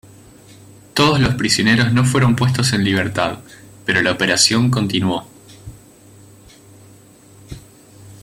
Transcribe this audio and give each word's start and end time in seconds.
Todos 0.95 1.19
los 1.19 1.35
prisioneros 1.35 1.93
no 1.93 2.03
fueron 2.03 2.35
puestos 2.35 2.73
en 2.73 2.83
libertad, 2.83 3.37
pero 3.85 4.01
la 4.01 4.11
operación 4.11 4.71
continuó. 4.71 5.27